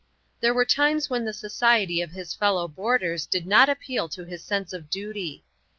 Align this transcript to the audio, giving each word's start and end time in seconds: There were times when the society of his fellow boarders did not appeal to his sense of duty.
There 0.39 0.55
were 0.55 0.65
times 0.65 1.11
when 1.11 1.25
the 1.25 1.31
society 1.31 2.01
of 2.01 2.09
his 2.09 2.33
fellow 2.33 2.67
boarders 2.67 3.27
did 3.27 3.45
not 3.45 3.69
appeal 3.69 4.09
to 4.09 4.23
his 4.25 4.43
sense 4.43 4.73
of 4.73 4.89
duty. 4.89 5.43